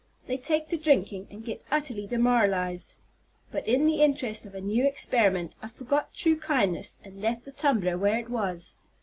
They 0.25 0.37
take 0.37 0.67
to 0.69 0.77
drinking, 0.77 1.27
and 1.29 1.45
get 1.45 1.63
utterly 1.69 2.07
demoralized. 2.07 2.95
But 3.51 3.67
in 3.67 3.85
the 3.85 4.01
interest 4.01 4.47
of 4.47 4.55
a 4.55 4.59
new 4.59 4.83
experiment 4.83 5.53
I 5.61 5.67
forgot 5.67 6.11
true 6.11 6.39
kindness, 6.39 6.97
and 7.03 7.21
left 7.21 7.45
the 7.45 7.51
tumbler 7.51 7.99
where 7.99 8.17
it 8.17 8.31
was. 8.31 8.73